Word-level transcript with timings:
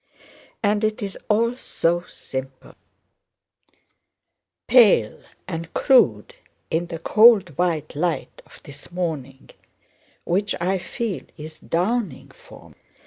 And 0.63 0.83
it 0.83 1.03
is 1.03 1.15
all 1.29 1.55
so 1.55 2.01
simple, 2.07 2.73
pale, 4.65 5.21
and 5.47 5.71
crude 5.75 6.33
in 6.71 6.87
the 6.87 6.97
cold 6.97 7.49
white 7.55 7.95
light 7.95 8.41
of 8.47 8.63
this 8.63 8.91
morning 8.91 9.51
which 10.23 10.55
I 10.59 10.79
feel 10.79 11.21
is 11.37 11.59
dawning 11.59 12.29
for 12.31 12.69
me." 12.71 12.75